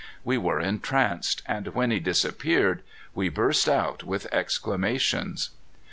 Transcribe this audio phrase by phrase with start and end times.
[0.23, 2.81] We were entranced, and when he disappeared,
[3.13, 5.51] we burst out with exclamations.